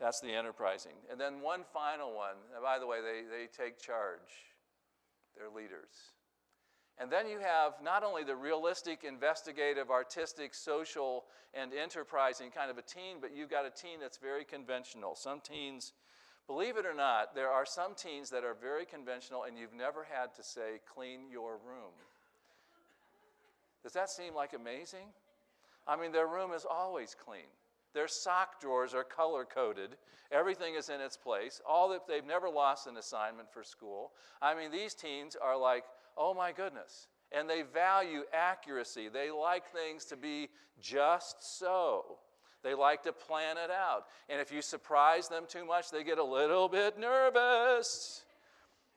[0.00, 0.96] That's the enterprising.
[1.08, 2.36] And then one final one.
[2.60, 4.18] by the way, they, they take charge,
[5.36, 6.17] they're leaders.
[7.00, 12.78] And then you have not only the realistic, investigative, artistic, social, and enterprising kind of
[12.78, 15.14] a teen, but you've got a teen that's very conventional.
[15.14, 15.92] Some teens,
[16.48, 20.04] believe it or not, there are some teens that are very conventional and you've never
[20.04, 21.92] had to say, clean your room.
[23.84, 25.06] Does that seem like amazing?
[25.86, 27.46] I mean, their room is always clean.
[27.94, 29.96] Their sock drawers are color coded.
[30.30, 31.60] Everything is in its place.
[31.66, 34.12] All that they've never lost an assignment for school.
[34.42, 35.84] I mean, these teens are like
[36.18, 37.06] Oh my goodness.
[37.30, 39.08] And they value accuracy.
[39.08, 40.48] They like things to be
[40.80, 42.18] just so.
[42.64, 44.06] They like to plan it out.
[44.28, 48.24] And if you surprise them too much, they get a little bit nervous.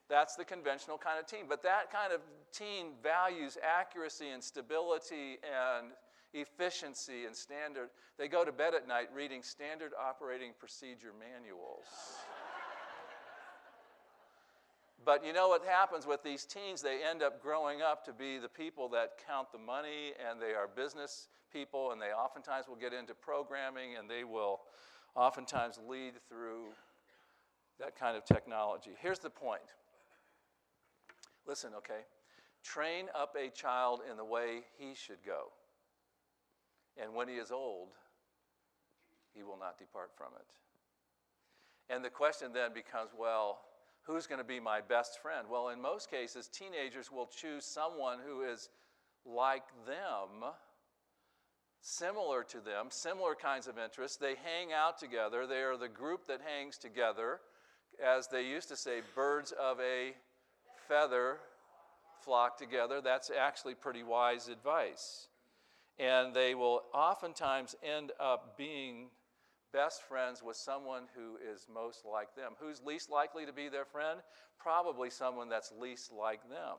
[0.09, 1.45] That's the conventional kind of team.
[1.47, 5.91] But that kind of team values accuracy and stability and
[6.33, 7.89] efficiency and standard.
[8.17, 11.85] They go to bed at night reading standard operating procedure manuals.
[15.03, 16.81] But you know what happens with these teens?
[16.81, 20.53] They end up growing up to be the people that count the money, and they
[20.53, 24.61] are business people, and they oftentimes will get into programming, and they will
[25.15, 26.65] oftentimes lead through
[27.79, 28.91] that kind of technology.
[28.99, 29.61] Here's the point
[31.47, 32.01] listen, okay?
[32.63, 35.47] Train up a child in the way he should go.
[37.01, 37.89] And when he is old,
[39.33, 41.93] he will not depart from it.
[41.93, 43.61] And the question then becomes well,
[44.03, 45.47] who's going to be my best friend?
[45.49, 48.69] Well, in most cases, teenagers will choose someone who is
[49.25, 50.51] like them,
[51.81, 54.17] similar to them, similar kinds of interests.
[54.17, 55.45] They hang out together.
[55.45, 57.39] They are the group that hangs together.
[58.03, 60.13] As they used to say, birds of a
[60.87, 61.37] feather
[62.23, 63.01] flock together.
[63.01, 65.27] That's actually pretty wise advice.
[65.99, 69.09] And they will oftentimes end up being
[69.73, 72.53] best friends with someone who is most like them.
[72.59, 74.19] Who's least likely to be their friend?
[74.59, 76.77] Probably someone that's least like them.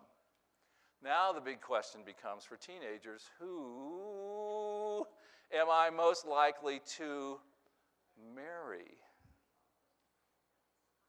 [1.03, 5.05] Now, the big question becomes for teenagers who
[5.53, 7.39] am I most likely to
[8.35, 8.99] marry?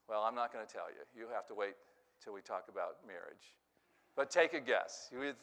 [0.09, 1.19] Well, I'm not going to tell you.
[1.19, 1.75] You have to wait
[2.23, 3.55] till we talk about marriage.
[4.15, 5.09] But take a guess.
[5.11, 5.33] You're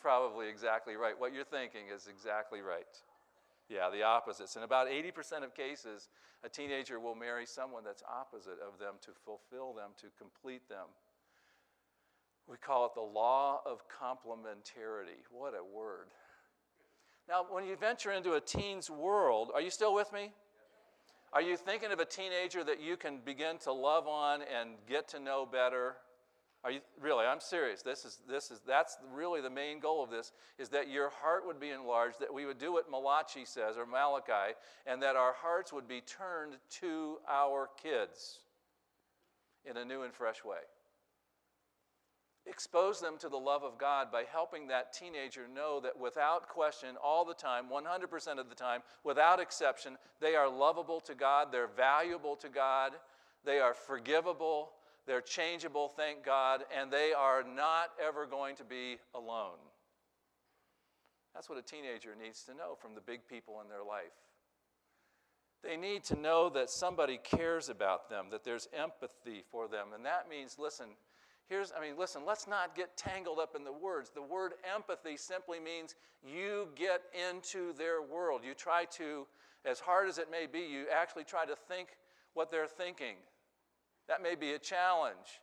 [0.00, 1.14] probably exactly right.
[1.18, 2.86] What you're thinking is exactly right.
[3.68, 4.56] Yeah, the opposites.
[4.56, 6.08] In about 80% of cases,
[6.44, 10.86] a teenager will marry someone that's opposite of them to fulfill them, to complete them.
[12.48, 15.26] We call it the law of complementarity.
[15.32, 16.08] What a word.
[17.28, 20.32] Now, when you venture into a teen's world, are you still with me?
[21.32, 25.08] Are you thinking of a teenager that you can begin to love on and get
[25.08, 25.96] to know better?
[26.66, 27.24] Are you really?
[27.24, 27.82] I'm serious.
[27.82, 31.46] This is this is that's really the main goal of this is that your heart
[31.46, 35.32] would be enlarged, that we would do what Malachi says or Malachi, and that our
[35.32, 38.40] hearts would be turned to our kids
[39.64, 40.56] in a new and fresh way.
[42.48, 46.96] Expose them to the love of God by helping that teenager know that without question,
[47.00, 51.68] all the time, 100% of the time, without exception, they are lovable to God, they're
[51.68, 52.92] valuable to God,
[53.44, 54.70] they are forgivable,
[55.06, 59.58] they're changeable, thank God, and they are not ever going to be alone.
[61.34, 64.14] That's what a teenager needs to know from the big people in their life.
[65.62, 69.88] They need to know that somebody cares about them, that there's empathy for them.
[69.94, 70.86] And that means, listen,
[71.48, 74.10] here's, I mean, listen, let's not get tangled up in the words.
[74.14, 78.42] The word empathy simply means you get into their world.
[78.44, 79.26] You try to,
[79.64, 81.88] as hard as it may be, you actually try to think
[82.34, 83.16] what they're thinking.
[84.08, 85.40] That may be a challenge.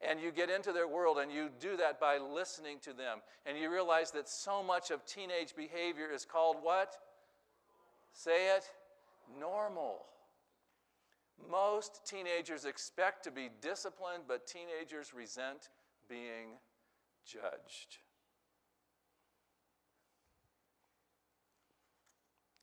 [0.00, 3.18] And you get into their world and you do that by listening to them.
[3.46, 6.94] And you realize that so much of teenage behavior is called what?
[8.12, 8.64] Say it
[9.38, 10.04] normal.
[11.50, 15.70] Most teenagers expect to be disciplined, but teenagers resent
[16.08, 16.58] being
[17.26, 17.98] judged.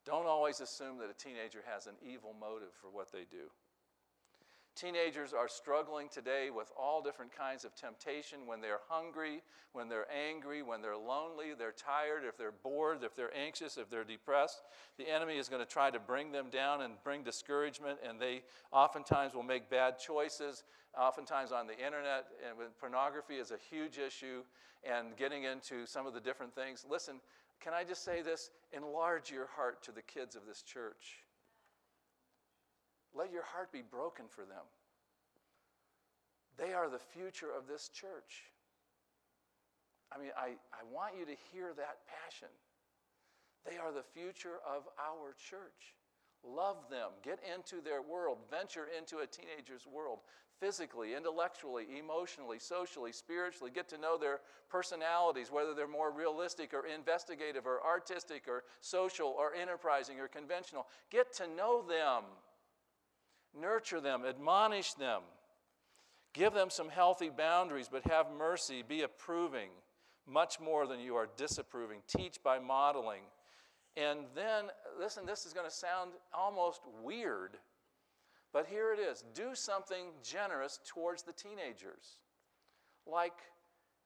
[0.05, 3.49] Don't always assume that a teenager has an evil motive for what they do.
[4.73, 10.07] Teenagers are struggling today with all different kinds of temptation when they're hungry, when they're
[10.11, 14.61] angry, when they're lonely, they're tired, if they're bored, if they're anxious, if they're depressed.
[14.97, 18.43] The enemy is going to try to bring them down and bring discouragement, and they
[18.71, 20.63] oftentimes will make bad choices,
[20.97, 22.27] oftentimes on the internet.
[22.47, 24.43] And pornography is a huge issue,
[24.89, 26.85] and getting into some of the different things.
[26.89, 27.19] Listen,
[27.59, 28.49] can I just say this?
[28.71, 31.23] Enlarge your heart to the kids of this church.
[33.15, 34.65] Let your heart be broken for them.
[36.57, 38.51] They are the future of this church.
[40.13, 42.49] I mean, I, I want you to hear that passion.
[43.65, 45.95] They are the future of our church.
[46.43, 47.11] Love them.
[47.23, 48.39] Get into their world.
[48.49, 50.19] Venture into a teenager's world
[50.59, 53.71] physically, intellectually, emotionally, socially, spiritually.
[53.73, 59.35] Get to know their personalities, whether they're more realistic or investigative or artistic or social
[59.37, 60.87] or enterprising or conventional.
[61.09, 62.23] Get to know them.
[63.59, 65.21] Nurture them, admonish them,
[66.33, 69.69] give them some healthy boundaries, but have mercy, be approving
[70.27, 71.99] much more than you are disapproving.
[72.07, 73.23] Teach by modeling.
[73.97, 74.65] And then,
[74.99, 77.57] listen, this is going to sound almost weird,
[78.53, 82.19] but here it is do something generous towards the teenagers.
[83.05, 83.33] Like,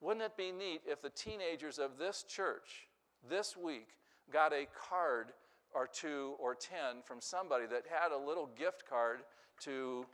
[0.02, 2.88] wouldn't it be neat if the teenagers of this church
[3.30, 3.90] this week
[4.32, 5.28] got a card
[5.76, 9.20] or two or ten from somebody that had a little gift card
[9.60, 10.06] to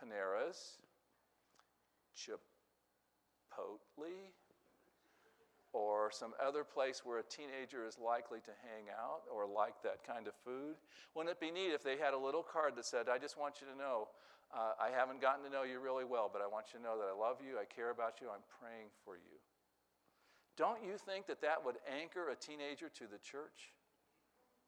[0.00, 0.78] Panera's,
[2.16, 2.38] Chipotle,
[5.72, 10.02] or some other place where a teenager is likely to hang out or like that
[10.04, 10.74] kind of food?
[11.14, 13.60] Wouldn't it be neat if they had a little card that said, I just want
[13.60, 14.08] you to know,
[14.52, 16.98] uh, I haven't gotten to know you really well, but I want you to know
[16.98, 19.38] that I love you, I care about you, I'm praying for you.
[20.56, 23.72] Don't you think that that would anchor a teenager to the church?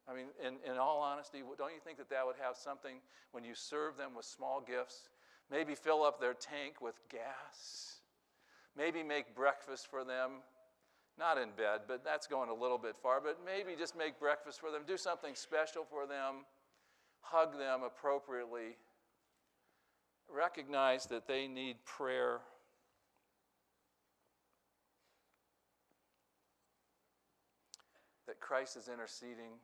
[0.08, 2.96] I mean, in, in all honesty, don't you think that that would have something
[3.30, 5.08] when you serve them with small gifts?
[5.50, 8.00] Maybe fill up their tank with gas.
[8.76, 10.42] Maybe make breakfast for them.
[11.18, 13.20] Not in bed, but that's going a little bit far.
[13.20, 14.82] But maybe just make breakfast for them.
[14.86, 16.46] Do something special for them.
[17.20, 18.76] Hug them appropriately.
[20.34, 22.40] recognize that they need prayer.
[28.26, 29.56] That Christ is interceding.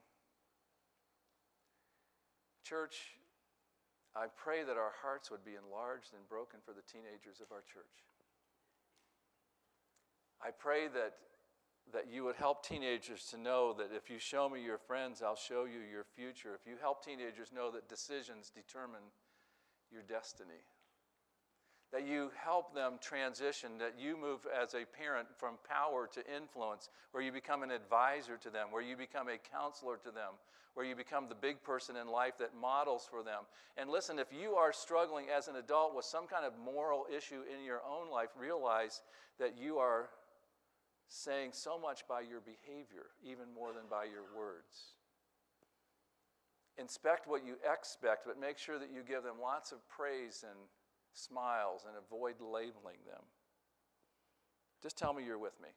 [2.65, 3.19] Church,
[4.17, 7.61] I pray that our hearts would be enlarged and broken for the teenagers of our
[7.71, 7.85] church.
[10.43, 11.17] I pray that,
[11.93, 15.37] that you would help teenagers to know that if you show me your friends, I'll
[15.37, 16.55] show you your future.
[16.55, 19.13] If you help teenagers know that decisions determine
[19.93, 20.65] your destiny.
[21.91, 26.91] That you help them transition, that you move as a parent from power to influence,
[27.13, 30.35] where you become an advisor to them, where you become a counselor to them,
[30.75, 33.45] where you become the big person in life that models for them.
[33.79, 37.41] And listen, if you are struggling as an adult with some kind of moral issue
[37.53, 39.01] in your own life, realize
[39.39, 40.11] that you are
[41.09, 44.93] saying so much by your behavior, even more than by your words.
[46.77, 50.59] Inspect what you expect, but make sure that you give them lots of praise and
[51.13, 53.23] smiles and avoid labeling them.
[54.83, 55.69] Just tell me you're with me.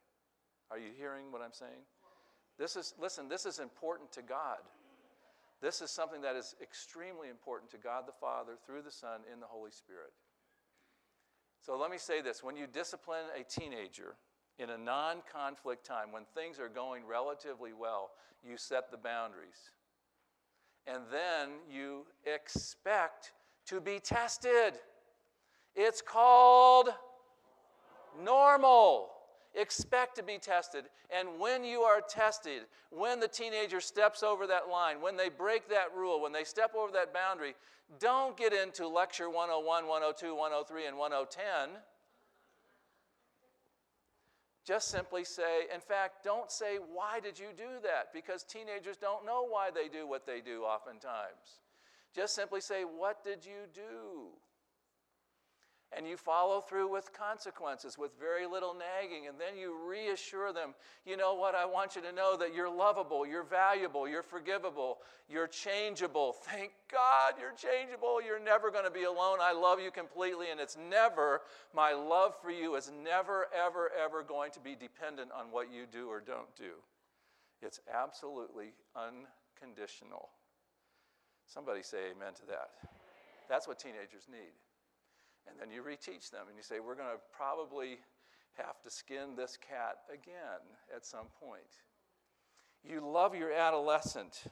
[0.69, 1.83] Are you hearing what I'm saying?
[2.57, 4.59] This is, listen, this is important to God.
[5.61, 9.39] This is something that is extremely important to God the Father through the Son in
[9.39, 10.11] the Holy Spirit.
[11.61, 14.15] So let me say this when you discipline a teenager
[14.57, 18.11] in a non conflict time, when things are going relatively well,
[18.43, 19.71] you set the boundaries
[20.87, 23.33] and then you expect
[23.67, 24.79] to be tested.
[25.75, 26.89] It's called
[28.23, 29.09] normal.
[29.55, 30.85] Expect to be tested.
[31.15, 35.69] And when you are tested, when the teenager steps over that line, when they break
[35.69, 37.55] that rule, when they step over that boundary,
[37.99, 41.81] don't get into lecture 101, 102, 103, and 110.
[44.63, 48.13] Just simply say, in fact, don't say, Why did you do that?
[48.13, 51.59] Because teenagers don't know why they do what they do oftentimes.
[52.15, 54.29] Just simply say, What did you do?
[55.95, 60.73] And you follow through with consequences, with very little nagging, and then you reassure them,
[61.05, 64.99] you know what, I want you to know that you're lovable, you're valuable, you're forgivable,
[65.29, 66.33] you're changeable.
[66.33, 68.21] Thank God you're changeable.
[68.21, 69.39] You're never going to be alone.
[69.41, 71.41] I love you completely, and it's never,
[71.73, 75.85] my love for you is never, ever, ever going to be dependent on what you
[75.91, 76.73] do or don't do.
[77.61, 80.29] It's absolutely unconditional.
[81.45, 82.71] Somebody say amen to that.
[83.49, 84.53] That's what teenagers need.
[85.47, 87.99] And then you reteach them and you say, We're going to probably
[88.53, 90.61] have to skin this cat again
[90.95, 91.61] at some point.
[92.83, 94.43] You love your adolescent.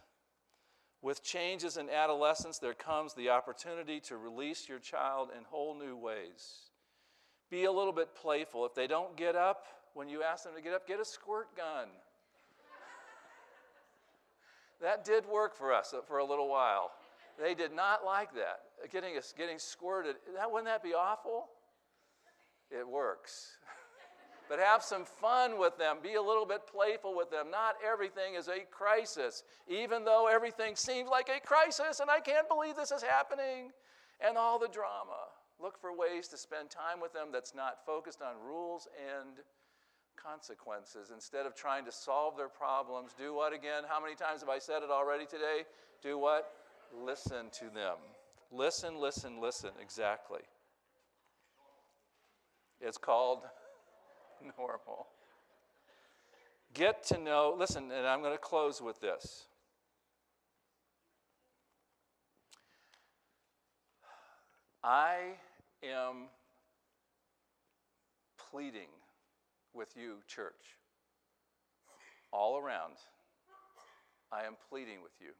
[1.02, 5.96] With changes in adolescence, there comes the opportunity to release your child in whole new
[5.96, 6.70] ways.
[7.50, 8.66] Be a little bit playful.
[8.66, 11.56] If they don't get up, when you ask them to get up, get a squirt
[11.56, 11.88] gun.
[14.82, 16.92] that did work for us uh, for a little while.
[17.42, 18.62] They did not like that.
[18.92, 21.48] Getting, getting squirted, that, wouldn't that be awful?
[22.70, 23.58] It works.
[24.50, 25.98] but have some fun with them.
[26.04, 27.50] Be a little bit playful with them.
[27.50, 32.50] Not everything is a crisis, even though everything seems like a crisis, and I can't
[32.50, 33.72] believe this is happening,
[34.20, 35.32] and all the drama.
[35.62, 39.38] Look for ways to spend time with them that's not focused on rules and
[40.16, 41.12] consequences.
[41.14, 43.84] Instead of trying to solve their problems, do what again?
[43.88, 45.64] How many times have I said it already today?
[46.02, 46.52] Do what?
[46.94, 47.98] Listen to them.
[48.52, 50.42] Listen, listen, listen, exactly.
[52.82, 53.44] It's called
[54.58, 55.08] normal.
[56.74, 59.46] Get to know, listen, and I'm going to close with this.
[64.84, 65.34] I
[65.84, 66.28] am
[68.50, 68.88] pleading
[69.74, 70.78] with you, church,
[72.32, 72.94] all around.
[74.32, 75.32] I am pleading with you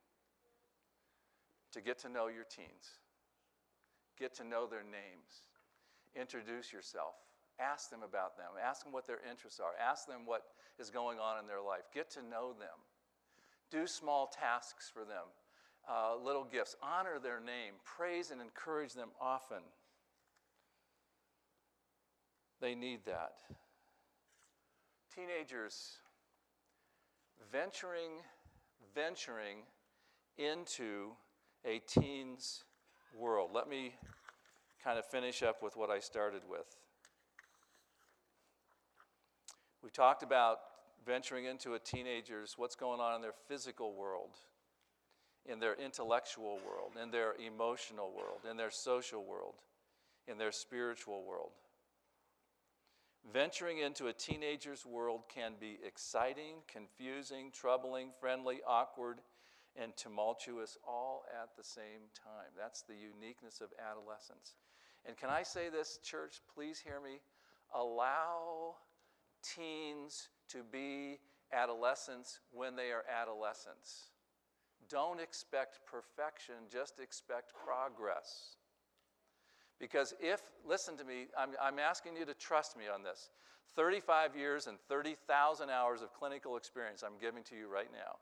[1.74, 3.00] to get to know your teens,
[4.18, 5.44] get to know their names,
[6.16, 7.16] introduce yourself,
[7.60, 10.44] ask them about them, ask them what their interests are, ask them what
[10.80, 12.78] is going on in their life, get to know them,
[13.70, 15.26] do small tasks for them,
[15.90, 19.64] uh, little gifts, honor their name, praise and encourage them often.
[22.62, 23.36] They need that.
[25.16, 25.98] Teenagers
[27.52, 28.12] venturing,
[28.94, 29.60] venturing
[30.38, 31.12] into
[31.70, 32.64] a teen's
[33.16, 33.52] world.
[33.54, 33.94] Let me
[34.84, 36.66] kind of finish up with what I started with.
[39.84, 40.58] We talked about
[41.06, 44.36] venturing into a teenager's what's going on in their physical world,
[45.46, 49.56] in their intellectual world, in their emotional world, in their social world,
[50.28, 51.52] in their spiritual world.
[53.32, 59.20] Venturing into a teenager's world can be exciting, confusing, troubling, friendly, awkward,
[59.76, 62.52] and tumultuous all at the same time.
[62.58, 64.56] That's the uniqueness of adolescence.
[65.06, 66.42] And can I say this, church?
[66.54, 67.20] Please hear me.
[67.74, 68.76] Allow
[69.44, 71.20] teens to be
[71.54, 74.10] adolescents when they are adolescents.
[74.90, 78.56] Don't expect perfection, just expect progress.
[79.80, 83.30] Because if, listen to me, I'm, I'm asking you to trust me on this.
[83.76, 88.18] 35 years and 30,000 hours of clinical experience I'm giving to you right now.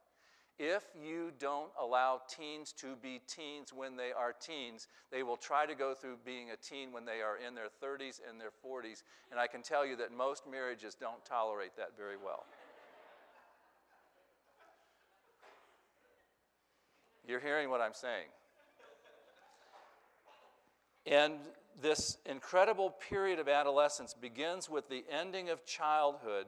[0.60, 5.68] If you don't allow teens to be teens when they are teens, they will try
[5.68, 9.04] to go through being a teen when they are in their 30s and their 40s.
[9.30, 12.46] And I can tell you that most marriages don't tolerate that very well.
[17.28, 18.28] You're hearing what I'm saying.
[21.06, 21.36] And
[21.82, 26.48] this incredible period of adolescence begins with the ending of childhood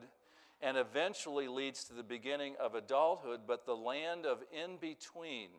[0.61, 5.49] and eventually leads to the beginning of adulthood, but the land of in between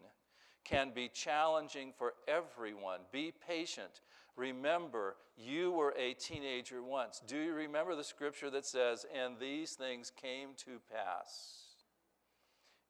[0.65, 3.01] can be challenging for everyone.
[3.11, 4.03] Be patient.
[4.37, 7.23] Remember, you were a teenager once.
[7.27, 11.65] Do you remember the scripture that says, And these things came to pass?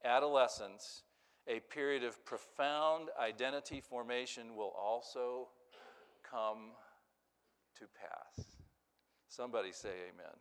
[0.05, 1.03] Adolescence,
[1.47, 5.49] a period of profound identity formation, will also
[6.29, 6.73] come
[7.79, 8.47] to pass.
[9.29, 10.35] Somebody say amen.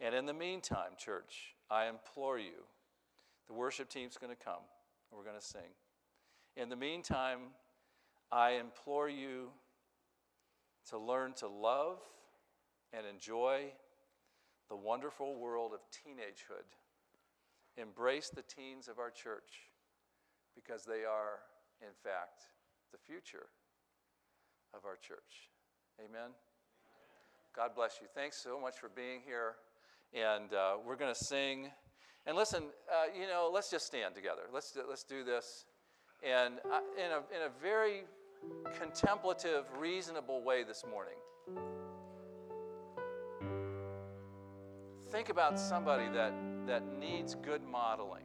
[0.00, 2.64] And in the meantime, church, I implore you,
[3.46, 4.62] the worship team's going to come.
[5.10, 5.72] And we're going to sing.
[6.56, 7.38] In the meantime,
[8.30, 9.48] I implore you
[10.90, 11.98] to learn to love
[12.92, 13.72] and enjoy
[14.68, 16.64] the wonderful world of teenagehood.
[17.76, 19.70] Embrace the teens of our church
[20.54, 21.40] because they are,
[21.80, 22.46] in fact,
[22.92, 23.46] the future
[24.74, 25.50] of our church.
[26.00, 26.30] Amen.
[27.54, 28.06] God bless you.
[28.14, 29.54] Thanks so much for being here.
[30.14, 31.70] And uh, we're going to sing.
[32.26, 34.42] And listen, uh, you know, let's just stand together.
[34.52, 35.66] Let's, let's do this.
[36.22, 38.04] And uh, in, a, in a very
[38.78, 41.14] contemplative, reasonable way this morning,
[45.10, 46.34] think about somebody that,
[46.66, 48.24] that needs good modeling.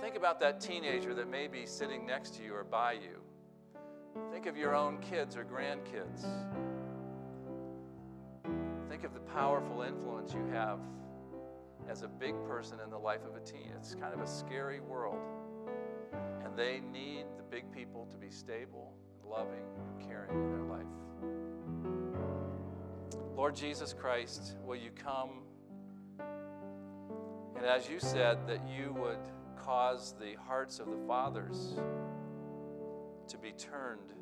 [0.00, 3.20] Think about that teenager that may be sitting next to you or by you.
[4.32, 6.24] Think of your own kids or grandkids.
[8.94, 10.78] Think of the powerful influence you have
[11.90, 13.72] as a big person in the life of a teen.
[13.76, 15.18] It's kind of a scary world.
[16.44, 18.94] And they need the big people to be stable,
[19.28, 19.64] loving,
[19.98, 20.86] and caring in their life.
[23.34, 25.42] Lord Jesus Christ, will you come?
[27.56, 29.18] And as you said, that you would
[29.60, 31.74] cause the hearts of the fathers
[33.26, 34.12] to be turned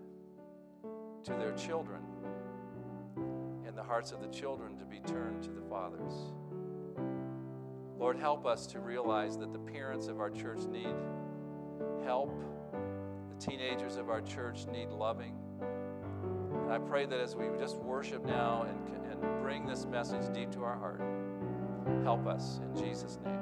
[1.25, 2.01] to their children
[3.83, 6.13] the hearts of the children to be turned to the fathers.
[7.99, 10.95] Lord, help us to realize that the parents of our church need
[12.05, 12.33] help,
[13.29, 15.35] the teenagers of our church need loving.
[16.63, 20.53] And I pray that as we just worship now and, and bring this message deep
[20.53, 21.03] to our heart,
[22.05, 23.42] help us in Jesus' name.